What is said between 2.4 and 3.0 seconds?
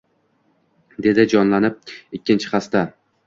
xasta